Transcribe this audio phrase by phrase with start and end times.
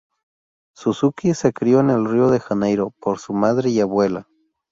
[0.75, 4.27] Suzuki se crio en Río de Janeiro, por su madre y abuela.